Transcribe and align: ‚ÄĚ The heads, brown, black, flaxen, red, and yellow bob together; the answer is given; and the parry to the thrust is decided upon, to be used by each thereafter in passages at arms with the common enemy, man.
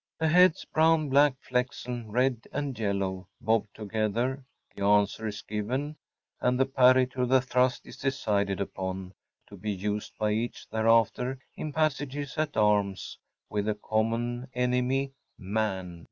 ‚ÄĚ 0.01 0.17
The 0.19 0.27
heads, 0.33 0.65
brown, 0.65 1.09
black, 1.09 1.35
flaxen, 1.41 2.09
red, 2.09 2.47
and 2.51 2.79
yellow 2.79 3.27
bob 3.39 3.67
together; 3.71 4.43
the 4.75 4.83
answer 4.83 5.27
is 5.27 5.43
given; 5.43 5.95
and 6.39 6.59
the 6.59 6.65
parry 6.65 7.05
to 7.05 7.27
the 7.27 7.39
thrust 7.39 7.85
is 7.85 7.97
decided 7.97 8.59
upon, 8.59 9.13
to 9.45 9.55
be 9.55 9.69
used 9.69 10.17
by 10.17 10.31
each 10.31 10.67
thereafter 10.71 11.37
in 11.55 11.71
passages 11.71 12.35
at 12.39 12.57
arms 12.57 13.19
with 13.47 13.65
the 13.65 13.75
common 13.75 14.47
enemy, 14.55 15.13
man. 15.37 15.99